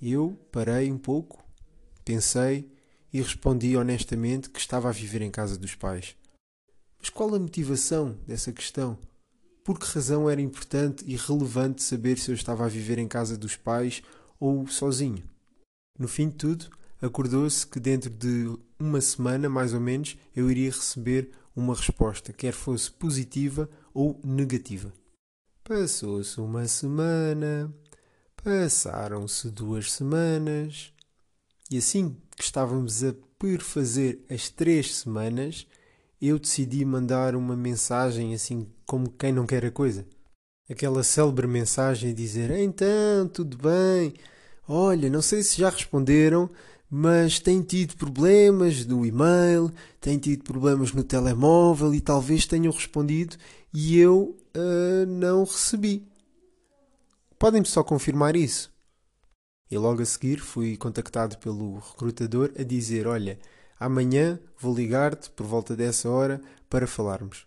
Eu 0.00 0.38
parei 0.52 0.90
um 0.90 0.98
pouco, 0.98 1.44
pensei 2.08 2.66
e 3.12 3.20
respondi 3.20 3.76
honestamente 3.76 4.48
que 4.48 4.58
estava 4.58 4.88
a 4.88 4.92
viver 4.92 5.20
em 5.20 5.30
casa 5.30 5.58
dos 5.58 5.74
pais. 5.74 6.16
Mas 6.98 7.10
qual 7.10 7.34
a 7.34 7.38
motivação 7.38 8.16
dessa 8.26 8.50
questão? 8.50 8.98
Por 9.62 9.78
que 9.78 9.84
razão 9.84 10.30
era 10.30 10.40
importante 10.40 11.04
e 11.06 11.16
relevante 11.16 11.82
saber 11.82 12.18
se 12.18 12.30
eu 12.30 12.34
estava 12.34 12.64
a 12.64 12.68
viver 12.68 12.98
em 12.98 13.06
casa 13.06 13.36
dos 13.36 13.56
pais 13.56 14.02
ou 14.40 14.66
sozinho? 14.66 15.22
No 15.98 16.08
fim 16.08 16.30
de 16.30 16.36
tudo, 16.36 16.70
acordou-se 17.02 17.66
que 17.66 17.78
dentro 17.78 18.08
de 18.08 18.58
uma 18.78 19.02
semana, 19.02 19.46
mais 19.46 19.74
ou 19.74 19.80
menos, 19.80 20.16
eu 20.34 20.50
iria 20.50 20.70
receber 20.70 21.30
uma 21.54 21.74
resposta, 21.74 22.32
quer 22.32 22.54
fosse 22.54 22.90
positiva 22.90 23.68
ou 23.92 24.18
negativa. 24.24 24.90
Passou-se 25.62 26.40
uma 26.40 26.66
semana, 26.66 27.70
passaram-se 28.42 29.50
duas 29.50 29.92
semanas, 29.92 30.94
e 31.70 31.78
assim 31.78 32.16
que 32.36 32.42
estávamos 32.42 33.04
a 33.04 33.14
perfazer 33.38 34.20
as 34.30 34.48
três 34.48 34.96
semanas, 34.96 35.66
eu 36.20 36.38
decidi 36.38 36.84
mandar 36.84 37.36
uma 37.36 37.56
mensagem 37.56 38.34
assim 38.34 38.66
como 38.86 39.10
quem 39.10 39.32
não 39.32 39.46
quer 39.46 39.64
a 39.64 39.70
coisa. 39.70 40.06
Aquela 40.70 41.02
célebre 41.02 41.46
mensagem 41.46 42.10
a 42.10 42.14
dizer: 42.14 42.50
Então, 42.50 43.28
tudo 43.28 43.56
bem, 43.56 44.14
Olha, 44.68 45.08
não 45.08 45.22
sei 45.22 45.42
se 45.42 45.58
já 45.58 45.70
responderam, 45.70 46.50
mas 46.90 47.40
têm 47.40 47.62
tido 47.62 47.96
problemas 47.96 48.84
no 48.84 49.04
e-mail, 49.06 49.72
têm 49.98 50.18
tido 50.18 50.44
problemas 50.44 50.92
no 50.92 51.02
telemóvel 51.02 51.94
e 51.94 52.02
talvez 52.02 52.44
tenham 52.44 52.70
respondido 52.70 53.36
e 53.72 53.98
eu 53.98 54.36
uh, 54.54 55.06
não 55.06 55.44
recebi. 55.44 56.06
Podem-me 57.38 57.66
só 57.66 57.82
confirmar 57.82 58.36
isso? 58.36 58.70
E 59.70 59.76
logo 59.76 60.00
a 60.00 60.04
seguir 60.06 60.40
fui 60.40 60.76
contactado 60.76 61.36
pelo 61.38 61.78
recrutador 61.78 62.50
a 62.58 62.62
dizer: 62.62 63.06
Olha, 63.06 63.38
amanhã 63.78 64.40
vou 64.58 64.74
ligar-te 64.74 65.30
por 65.30 65.46
volta 65.46 65.76
dessa 65.76 66.08
hora 66.08 66.40
para 66.70 66.86
falarmos. 66.86 67.46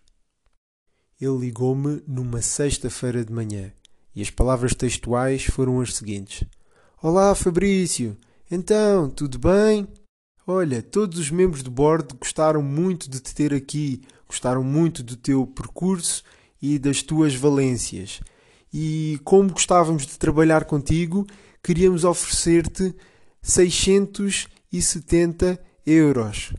Ele 1.20 1.38
ligou-me 1.38 2.02
numa 2.06 2.40
sexta-feira 2.42 3.24
de 3.24 3.32
manhã 3.32 3.72
e 4.14 4.22
as 4.22 4.30
palavras 4.30 4.74
textuais 4.74 5.44
foram 5.44 5.80
as 5.80 5.94
seguintes. 5.94 6.44
Olá, 7.02 7.34
Fabrício. 7.34 8.16
Então, 8.50 9.08
tudo 9.08 9.38
bem? 9.38 9.88
Olha, 10.46 10.82
todos 10.82 11.18
os 11.18 11.30
membros 11.30 11.62
do 11.62 11.70
board 11.70 12.14
gostaram 12.18 12.62
muito 12.62 13.08
de 13.08 13.20
te 13.20 13.34
ter 13.34 13.54
aqui, 13.54 14.02
gostaram 14.28 14.62
muito 14.62 15.02
do 15.02 15.16
teu 15.16 15.46
percurso 15.46 16.22
e 16.60 16.78
das 16.78 17.02
tuas 17.02 17.34
valências. 17.34 18.20
E 18.72 19.20
como 19.24 19.52
gostávamos 19.52 20.06
de 20.06 20.18
trabalhar 20.18 20.64
contigo, 20.64 21.26
queríamos 21.62 22.04
oferecer-te 22.04 22.94
670 23.40 25.58
euros. 25.86 26.52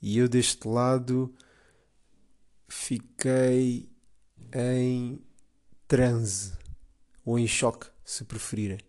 E 0.00 0.16
eu 0.18 0.28
deste 0.28 0.66
lado 0.66 1.34
fiquei 2.68 3.88
em 4.52 5.20
transe 5.86 6.52
ou 7.24 7.38
em 7.38 7.46
choque, 7.46 7.86
se 8.04 8.24
preferirem. 8.24 8.80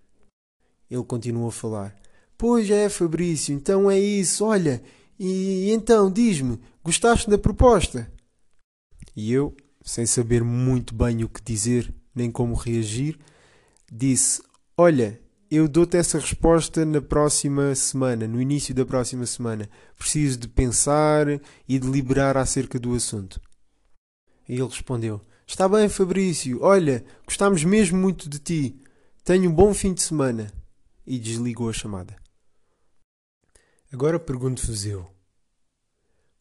Ele 0.89 1.03
continuou 1.03 1.50
a 1.50 1.51
falar. 1.51 1.96
Pois 2.38 2.70
é, 2.70 2.88
Fabrício, 2.89 3.53
então 3.53 3.91
é 3.91 4.00
isso. 4.00 4.46
Olha, 4.46 4.82
e 5.20 5.70
então 5.72 6.12
diz-me, 6.12 6.60
gostaste 6.84 7.30
da 7.30 7.38
proposta? 7.38 8.12
E 9.15 9.32
eu, 9.32 9.56
sem 9.84 10.06
saber 10.06 10.44
muito 10.44 10.96
bem 10.96 11.24
o 11.24 11.30
que 11.30 11.41
dizer 11.41 11.94
nem 12.15 12.32
como 12.32 12.56
reagir, 12.56 13.20
disse: 13.91 14.41
Olha, 14.83 15.21
eu 15.51 15.67
dou-te 15.67 15.95
essa 15.95 16.17
resposta 16.17 16.83
na 16.83 17.00
próxima 17.00 17.75
semana, 17.75 18.27
no 18.27 18.41
início 18.41 18.73
da 18.73 18.83
próxima 18.83 19.27
semana. 19.27 19.69
Preciso 19.95 20.39
de 20.39 20.47
pensar 20.47 21.27
e 21.69 21.77
deliberar 21.77 22.35
acerca 22.35 22.79
do 22.79 22.95
assunto. 22.95 23.39
E 24.50 24.53
ele 24.53 24.65
respondeu: 24.65 25.21
Está 25.45 25.69
bem, 25.69 25.88
Fabrício, 25.88 26.63
olha, 26.63 27.05
gostamos 27.27 27.63
mesmo 27.63 27.95
muito 27.95 28.27
de 28.27 28.39
ti. 28.39 28.81
Tenha 29.23 29.47
um 29.47 29.53
bom 29.53 29.71
fim 29.71 29.93
de 29.93 30.01
semana. 30.01 30.51
E 31.05 31.19
desligou 31.19 31.69
a 31.69 31.73
chamada. 31.73 32.15
Agora 33.93 34.19
pergunto-vos 34.19 34.83
eu: 34.83 35.07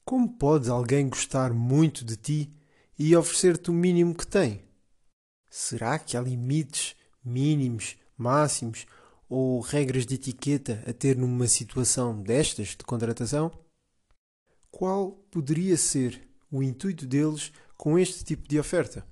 Como 0.02 0.38
pode 0.38 0.70
alguém 0.70 1.10
gostar 1.10 1.52
muito 1.52 2.06
de 2.06 2.16
ti 2.16 2.50
e 2.98 3.14
oferecer-te 3.14 3.68
o 3.68 3.74
mínimo 3.74 4.14
que 4.14 4.26
tem? 4.26 4.64
Será 5.50 5.98
que 5.98 6.16
há 6.16 6.22
limites 6.22 6.96
mínimos, 7.22 7.98
máximos 8.20 8.86
ou 9.28 9.60
regras 9.60 10.04
de 10.04 10.16
etiqueta 10.16 10.82
a 10.86 10.92
ter 10.92 11.16
numa 11.16 11.46
situação 11.46 12.20
destas 12.20 12.68
de 12.68 12.84
contratação? 12.84 13.50
Qual 14.70 15.12
poderia 15.30 15.76
ser 15.76 16.28
o 16.50 16.62
intuito 16.62 17.06
deles 17.06 17.52
com 17.76 17.98
este 17.98 18.24
tipo 18.24 18.48
de 18.48 18.58
oferta? 18.58 19.06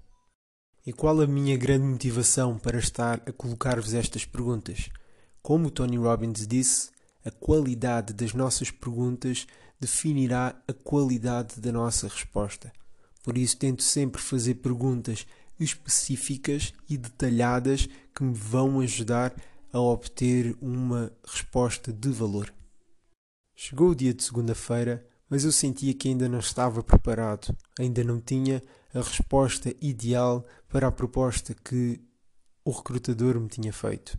E 0.87 0.93
qual 0.93 1.21
a 1.21 1.27
minha 1.27 1.57
grande 1.57 1.85
motivação 1.85 2.59
para 2.59 2.79
estar 2.79 3.23
a 3.27 3.33
colocar-vos 3.33 3.95
estas 3.95 4.25
perguntas? 4.25 4.89
Como 5.43 5.71
Tony 5.71 5.97
Robbins 5.97 6.47
disse, 6.47 6.91
a 7.25 7.31
qualidade 7.31 8.13
das 8.13 8.33
nossas 8.33 8.71
perguntas 8.71 9.47
definirá 9.79 10.61
a 10.67 10.73
qualidade 10.73 11.61
da 11.61 11.71
nossa 11.71 12.09
resposta. 12.09 12.73
Por 13.23 13.37
isso, 13.37 13.57
tento 13.59 13.83
sempre 13.83 14.21
fazer 14.21 14.55
perguntas 14.55 15.27
específicas 15.59 16.73
e 16.89 16.97
detalhadas 16.97 17.89
que 18.15 18.23
me 18.23 18.35
vão 18.35 18.81
ajudar 18.81 19.35
a 19.73 19.81
obter 19.81 20.57
uma 20.61 21.13
resposta 21.27 21.93
de 21.93 22.09
valor. 22.11 22.53
Chegou 23.55 23.91
o 23.91 23.95
dia 23.95 24.15
de 24.15 24.23
segunda-feira, 24.23 25.07
mas 25.29 25.45
eu 25.45 25.53
sentia 25.53 25.93
que 25.93 26.09
ainda 26.09 26.29
não 26.29 26.39
estava 26.39 26.83
preparado, 26.83 27.55
ainda 27.79 28.03
não 28.05 28.21
tinha 28.21 28.63
a 28.95 29.01
resposta 29.01 29.75
ideal 29.81 30.47
para 30.69 30.89
a 30.89 30.93
proposta 30.93 31.55
que 31.55 32.01
o 32.65 32.71
recrutador 32.71 33.39
me 33.39 33.49
tinha 33.49 33.73
feito. 33.73 34.19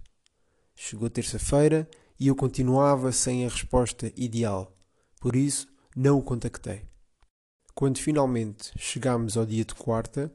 Chegou 0.75 1.09
terça-feira 1.09 1.89
e 2.19 2.27
eu 2.27 2.35
continuava 2.35 3.11
sem 3.11 3.45
a 3.45 3.49
resposta 3.49 4.11
ideal, 4.15 4.75
por 5.19 5.35
isso 5.35 5.67
não 5.95 6.17
o 6.17 6.23
contactei. 6.23 6.83
Quando 7.73 7.99
finalmente 7.99 8.71
chegámos 8.77 9.37
ao 9.37 9.45
dia 9.45 9.63
de 9.63 9.73
quarta, 9.73 10.31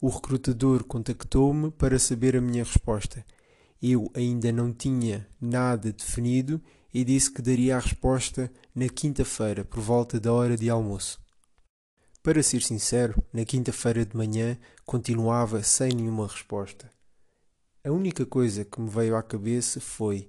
o 0.00 0.08
recrutador 0.08 0.84
contactou-me 0.84 1.70
para 1.70 1.98
saber 1.98 2.36
a 2.36 2.40
minha 2.40 2.64
resposta. 2.64 3.24
Eu 3.82 4.10
ainda 4.14 4.52
não 4.52 4.72
tinha 4.72 5.26
nada 5.40 5.92
definido 5.92 6.60
e 6.92 7.04
disse 7.04 7.30
que 7.30 7.42
daria 7.42 7.76
a 7.76 7.80
resposta 7.80 8.50
na 8.74 8.88
quinta-feira, 8.88 9.64
por 9.64 9.80
volta 9.80 10.18
da 10.18 10.32
hora 10.32 10.56
de 10.56 10.68
almoço. 10.70 11.20
Para 12.22 12.42
ser 12.42 12.62
sincero, 12.62 13.22
na 13.32 13.44
quinta-feira 13.44 14.04
de 14.04 14.16
manhã 14.16 14.58
continuava 14.84 15.62
sem 15.62 15.92
nenhuma 15.92 16.26
resposta. 16.26 16.90
A 17.84 17.92
única 17.92 18.26
coisa 18.26 18.64
que 18.64 18.80
me 18.80 18.90
veio 18.90 19.14
à 19.14 19.22
cabeça 19.22 19.80
foi 19.80 20.28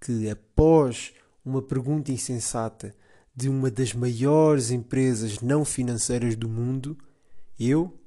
que, 0.00 0.28
após 0.28 1.12
uma 1.44 1.62
pergunta 1.62 2.12
insensata 2.12 2.94
de 3.34 3.48
uma 3.48 3.70
das 3.70 3.94
maiores 3.94 4.70
empresas 4.70 5.40
não 5.40 5.64
financeiras 5.64 6.36
do 6.36 6.48
mundo, 6.48 6.98
eu 7.58 7.98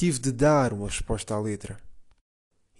tive 0.00 0.18
de 0.18 0.32
dar 0.32 0.72
uma 0.72 0.86
resposta 0.86 1.34
à 1.34 1.38
letra. 1.38 1.78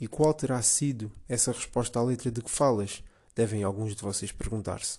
E 0.01 0.09
qual 0.09 0.33
terá 0.33 0.63
sido 0.63 1.13
essa 1.29 1.53
resposta 1.53 1.99
à 1.99 2.03
letra 2.03 2.31
de 2.31 2.41
que 2.41 2.51
falas? 2.51 3.05
Devem 3.37 3.63
alguns 3.63 3.95
de 3.95 4.01
vocês 4.01 4.33
perguntar-se. 4.33 4.99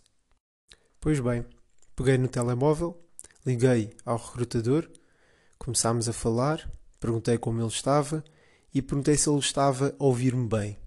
Pois 0.99 1.19
bem, 1.19 1.43
peguei 1.95 2.19
no 2.19 2.27
telemóvel, 2.27 3.03
liguei 3.43 3.97
ao 4.05 4.17
recrutador, 4.17 4.88
começámos 5.57 6.07
a 6.07 6.13
falar, 6.13 6.71
perguntei 6.99 7.39
como 7.39 7.60
ele 7.60 7.67
estava 7.69 8.23
e 8.71 8.84
perguntei 8.84 9.17
se 9.17 9.27
ele 9.27 9.39
estava 9.39 9.95
a 9.97 10.03
ouvir-me 10.03 10.47
bem. 10.47 10.77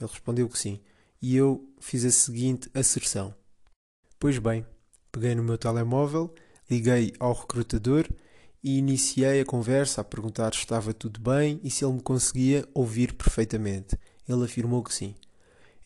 Ele 0.00 0.08
respondeu 0.08 0.48
que 0.48 0.56
sim, 0.56 0.80
e 1.20 1.34
eu 1.34 1.68
fiz 1.80 2.04
a 2.04 2.12
seguinte 2.12 2.70
asserção. 2.72 3.34
Pois 4.20 4.38
bem, 4.38 4.64
peguei 5.10 5.34
no 5.34 5.42
meu 5.42 5.58
telemóvel, 5.58 6.32
liguei 6.70 7.12
ao 7.18 7.32
recrutador 7.32 8.08
e 8.62 8.78
iniciei 8.78 9.40
a 9.40 9.44
conversa 9.44 10.00
a 10.00 10.04
perguntar 10.04 10.52
se 10.52 10.60
estava 10.60 10.92
tudo 10.92 11.20
bem 11.20 11.60
e 11.62 11.70
se 11.70 11.84
ele 11.84 11.94
me 11.94 12.02
conseguia 12.02 12.68
ouvir 12.74 13.14
perfeitamente. 13.14 13.96
Ele 14.28 14.44
afirmou 14.44 14.82
que 14.82 14.94
sim. 14.94 15.14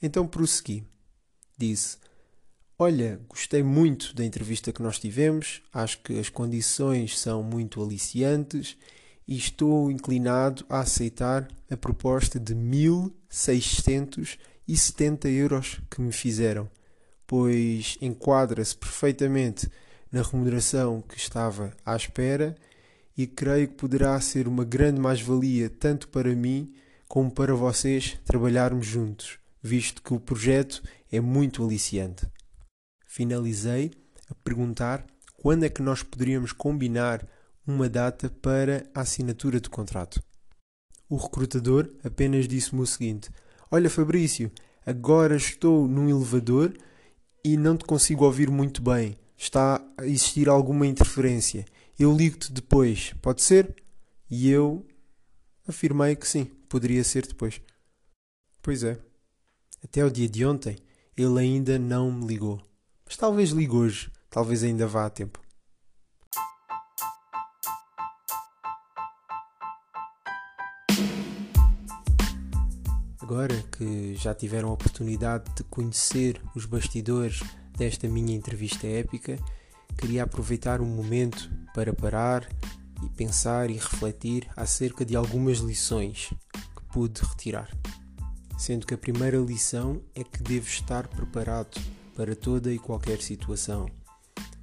Então 0.02 0.26
prossegui. 0.26 0.84
Disse: 1.56 1.98
Olha, 2.78 3.20
gostei 3.28 3.62
muito 3.62 4.14
da 4.14 4.24
entrevista 4.24 4.72
que 4.72 4.82
nós 4.82 4.98
tivemos, 4.98 5.62
acho 5.72 6.02
que 6.02 6.18
as 6.18 6.28
condições 6.28 7.16
são 7.18 7.42
muito 7.42 7.80
aliciantes 7.80 8.76
e 9.26 9.36
estou 9.36 9.90
inclinado 9.90 10.66
a 10.68 10.80
aceitar 10.80 11.48
a 11.70 11.76
proposta 11.76 12.40
de 12.40 12.54
1670 12.54 15.28
euros 15.28 15.80
que 15.88 16.02
me 16.02 16.12
fizeram, 16.12 16.68
pois 17.26 17.96
enquadra-se 18.02 18.76
perfeitamente 18.76 19.70
na 20.14 20.22
remuneração 20.22 21.02
que 21.02 21.18
estava 21.18 21.72
à 21.84 21.96
espera 21.96 22.54
e 23.18 23.26
creio 23.26 23.66
que 23.66 23.74
poderá 23.74 24.18
ser 24.20 24.46
uma 24.46 24.64
grande 24.64 25.00
mais-valia 25.00 25.68
tanto 25.68 26.06
para 26.06 26.32
mim 26.36 26.72
como 27.08 27.32
para 27.32 27.52
vocês 27.52 28.16
trabalharmos 28.24 28.86
juntos, 28.86 29.40
visto 29.60 30.00
que 30.00 30.14
o 30.14 30.20
projeto 30.20 30.84
é 31.10 31.20
muito 31.20 31.64
aliciante. 31.64 32.28
Finalizei 33.04 33.90
a 34.30 34.34
perguntar 34.36 35.04
quando 35.42 35.64
é 35.64 35.68
que 35.68 35.82
nós 35.82 36.04
poderíamos 36.04 36.52
combinar 36.52 37.26
uma 37.66 37.88
data 37.88 38.30
para 38.30 38.86
a 38.94 39.00
assinatura 39.00 39.58
do 39.58 39.68
contrato. 39.68 40.22
O 41.08 41.16
recrutador 41.16 41.90
apenas 42.04 42.46
disse-me 42.46 42.82
o 42.82 42.86
seguinte: 42.86 43.30
Olha, 43.68 43.90
Fabrício, 43.90 44.52
agora 44.86 45.34
estou 45.34 45.88
num 45.88 46.08
elevador 46.08 46.72
e 47.44 47.56
não 47.56 47.76
te 47.76 47.84
consigo 47.84 48.24
ouvir 48.24 48.48
muito 48.48 48.80
bem 48.80 49.16
está 49.36 49.80
a 49.96 50.06
existir 50.06 50.48
alguma 50.48 50.86
interferência. 50.86 51.64
Eu 51.98 52.14
ligo-te 52.14 52.52
depois, 52.52 53.12
pode 53.22 53.42
ser? 53.42 53.74
E 54.30 54.50
eu 54.50 54.86
afirmei 55.66 56.16
que 56.16 56.26
sim, 56.26 56.44
poderia 56.68 57.04
ser 57.04 57.26
depois. 57.26 57.60
Pois 58.62 58.82
é. 58.82 58.98
Até 59.82 60.04
o 60.04 60.10
dia 60.10 60.28
de 60.28 60.44
ontem 60.44 60.76
ele 61.16 61.38
ainda 61.38 61.78
não 61.78 62.10
me 62.10 62.26
ligou. 62.26 62.60
Mas 63.04 63.16
talvez 63.16 63.50
ligue 63.50 63.74
hoje, 63.74 64.10
talvez 64.30 64.64
ainda 64.64 64.86
vá 64.86 65.06
a 65.06 65.10
tempo. 65.10 65.40
Agora 73.20 73.62
que 73.72 74.14
já 74.16 74.34
tiveram 74.34 74.68
a 74.68 74.72
oportunidade 74.72 75.50
de 75.54 75.64
conhecer 75.64 76.40
os 76.54 76.66
bastidores 76.66 77.40
desta 77.76 78.08
minha 78.08 78.34
entrevista 78.34 78.86
épica, 78.86 79.38
queria 79.98 80.24
aproveitar 80.24 80.80
um 80.80 80.86
momento 80.86 81.50
para 81.74 81.92
parar 81.92 82.48
e 83.04 83.08
pensar 83.10 83.70
e 83.70 83.74
refletir 83.74 84.48
acerca 84.56 85.04
de 85.04 85.16
algumas 85.16 85.58
lições 85.58 86.32
que 86.52 86.82
pude 86.92 87.20
retirar. 87.22 87.70
Sendo 88.56 88.86
que 88.86 88.94
a 88.94 88.98
primeira 88.98 89.38
lição 89.38 90.00
é 90.14 90.22
que 90.22 90.42
devo 90.42 90.68
estar 90.68 91.08
preparado 91.08 91.80
para 92.16 92.36
toda 92.36 92.72
e 92.72 92.78
qualquer 92.78 93.20
situação. 93.20 93.88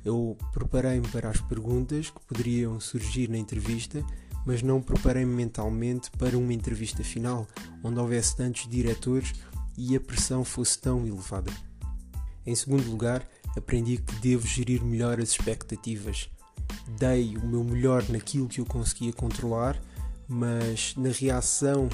Eu 0.04 0.38
preparei-me 0.52 1.08
para 1.10 1.30
as 1.30 1.40
perguntas 1.42 2.10
que 2.10 2.20
poderiam 2.26 2.80
surgir 2.80 3.30
na 3.30 3.38
entrevista, 3.38 4.04
mas 4.46 4.64
não 4.64 4.82
preparei-me 4.82 5.34
mentalmente 5.34 6.10
para 6.12 6.38
uma 6.38 6.54
entrevista 6.54 7.04
final, 7.04 7.48
onde 7.84 8.00
houvesse 8.00 8.36
tantos 8.36 8.68
diretores 8.68 9.34
e 9.78 9.96
a 9.96 10.00
pressão 10.00 10.44
fosse 10.44 10.80
tão 10.80 11.06
elevada. 11.06 11.52
Em 12.46 12.56
segundo 12.56 12.90
lugar, 12.90 13.28
aprendi 13.56 13.98
que 13.98 14.16
devo 14.16 14.48
gerir 14.48 14.84
melhor 14.84 15.20
as 15.20 15.30
expectativas. 15.30 16.30
Dei 16.98 17.38
o 17.38 17.46
meu 17.46 17.64
melhor 17.64 18.08
naquilo 18.10 18.48
que 18.48 18.62
eu 18.62 18.66
conseguia 18.66 19.14
controlar, 19.14 19.82
mas 20.28 20.96
na 20.96 21.10
reação 21.10 21.90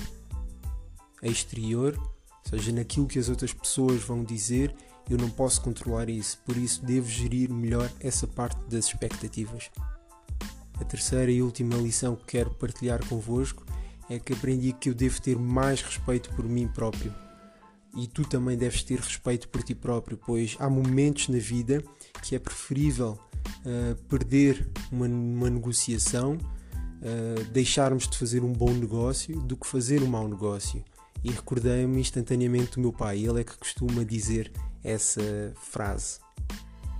exterior, 1.21 1.97
ou 1.97 2.49
seja, 2.49 2.71
naquilo 2.71 3.07
que 3.07 3.19
as 3.19 3.29
outras 3.29 3.51
pessoas 3.51 4.01
vão 4.03 4.23
dizer, 4.23 4.75
Eu 5.09 5.17
não 5.17 5.29
posso 5.29 5.61
controlar 5.61 6.09
isso, 6.09 6.37
por 6.45 6.57
isso 6.57 6.83
devo 6.83 7.07
gerir 7.07 7.49
melhor 7.49 7.89
essa 8.01 8.27
parte 8.27 8.59
das 8.69 8.87
expectativas. 8.87 9.71
A 10.79 10.83
terceira 10.83 11.31
e 11.31 11.41
última 11.41 11.75
lição 11.75 12.15
que 12.15 12.25
quero 12.25 12.51
partilhar 12.51 13.03
convosco 13.07 13.65
é 14.09 14.19
que 14.19 14.33
aprendi 14.33 14.73
que 14.73 14.89
eu 14.89 14.93
devo 14.93 15.21
ter 15.21 15.37
mais 15.37 15.81
respeito 15.81 16.29
por 16.35 16.43
mim 16.43 16.67
próprio. 16.67 17.13
E 17.97 18.05
tu 18.05 18.23
também 18.23 18.55
deves 18.55 18.83
ter 18.83 18.99
respeito 18.99 19.49
por 19.49 19.63
ti 19.63 19.73
próprio, 19.73 20.17
pois 20.17 20.55
há 20.59 20.69
momentos 20.69 21.29
na 21.29 21.39
vida 21.39 21.83
que 22.21 22.35
é 22.35 22.39
preferível 22.39 23.19
uh, 23.65 23.95
perder 24.03 24.69
uma, 24.91 25.07
uma 25.07 25.49
negociação, 25.49 26.33
uh, 26.33 27.43
deixarmos 27.51 28.07
de 28.07 28.15
fazer 28.15 28.43
um 28.43 28.53
bom 28.53 28.71
negócio, 28.71 29.39
do 29.41 29.57
que 29.57 29.65
fazer 29.65 30.03
um 30.03 30.07
mau 30.07 30.27
negócio. 30.27 30.85
E 31.23 31.31
recordei-me 31.31 31.99
instantaneamente 31.99 32.73
do 32.73 32.81
meu 32.81 32.93
pai, 32.93 33.25
ele 33.25 33.41
é 33.41 33.43
que 33.43 33.57
costuma 33.57 34.03
dizer 34.03 34.51
essa 34.83 35.51
frase. 35.55 36.19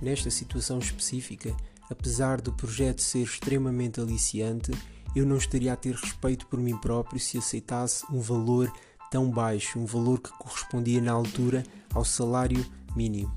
Nesta 0.02 0.30
situação 0.30 0.80
específica, 0.80 1.56
apesar 1.88 2.40
do 2.40 2.52
projeto 2.52 3.00
ser 3.00 3.22
extremamente 3.22 4.00
aliciante, 4.00 4.72
eu 5.14 5.24
não 5.24 5.36
estaria 5.36 5.72
a 5.72 5.76
ter 5.76 5.94
respeito 5.94 6.46
por 6.46 6.58
mim 6.58 6.76
próprio 6.76 7.20
se 7.20 7.38
aceitasse 7.38 8.04
um 8.12 8.20
valor 8.20 8.72
tão 9.10 9.30
baixo, 9.30 9.78
um 9.78 9.86
valor 9.86 10.20
que 10.20 10.30
correspondia 10.38 11.00
na 11.00 11.12
altura 11.12 11.64
ao 11.92 12.04
salário 12.04 12.64
mínimo. 12.94 13.36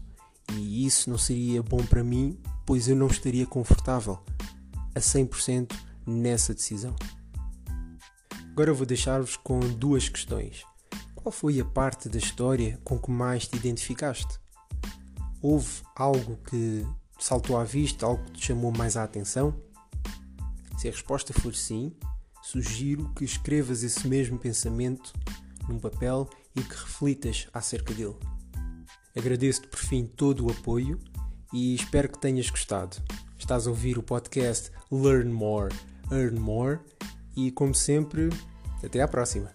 E 0.53 0.85
isso 0.85 1.09
não 1.09 1.17
seria 1.17 1.63
bom 1.63 1.83
para 1.83 2.03
mim, 2.03 2.37
pois 2.65 2.87
eu 2.87 2.95
não 2.95 3.07
estaria 3.07 3.45
confortável 3.45 4.19
a 4.93 4.99
100% 4.99 5.73
nessa 6.05 6.53
decisão. 6.53 6.95
Agora 8.51 8.73
vou 8.73 8.85
deixar-vos 8.85 9.37
com 9.37 9.59
duas 9.59 10.09
questões. 10.09 10.65
Qual 11.15 11.31
foi 11.31 11.59
a 11.59 11.65
parte 11.65 12.09
da 12.09 12.17
história 12.17 12.79
com 12.83 12.99
que 12.99 13.11
mais 13.11 13.47
te 13.47 13.55
identificaste? 13.55 14.39
Houve 15.41 15.81
algo 15.95 16.37
que 16.49 16.85
saltou 17.19 17.57
à 17.57 17.63
vista, 17.63 18.05
algo 18.05 18.23
que 18.25 18.31
te 18.31 18.47
chamou 18.47 18.71
mais 18.71 18.97
a 18.97 19.03
atenção? 19.03 19.55
Se 20.77 20.87
a 20.87 20.91
resposta 20.91 21.31
for 21.31 21.55
sim, 21.55 21.93
sugiro 22.41 23.09
que 23.15 23.23
escrevas 23.23 23.83
esse 23.83 24.07
mesmo 24.07 24.37
pensamento 24.37 25.13
num 25.67 25.79
papel 25.79 26.29
e 26.55 26.61
que 26.61 26.75
reflitas 26.75 27.47
acerca 27.53 27.93
dele. 27.93 28.15
Agradeço-te 29.15 29.67
por 29.67 29.79
fim 29.79 30.05
todo 30.05 30.47
o 30.47 30.51
apoio 30.51 30.99
e 31.53 31.75
espero 31.75 32.09
que 32.09 32.19
tenhas 32.19 32.49
gostado. 32.49 32.97
Estás 33.37 33.67
a 33.67 33.69
ouvir 33.69 33.97
o 33.97 34.03
podcast 34.03 34.71
Learn 34.91 35.31
More, 35.31 35.73
Earn 36.11 36.39
More 36.39 36.79
e, 37.35 37.51
como 37.51 37.73
sempre, 37.73 38.29
até 38.83 39.01
à 39.01 39.07
próxima. 39.07 39.53